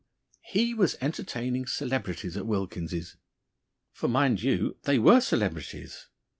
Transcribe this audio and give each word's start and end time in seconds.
he 0.41 0.73
was 0.73 0.97
entertaining 0.99 1.67
celebrities 1.67 2.35
at 2.35 2.47
Wilkins's. 2.47 3.17
For, 3.91 4.07
mind 4.07 4.41
you, 4.41 4.77
they 4.81 4.97
were 4.97 5.21
celebrities. 5.21 6.07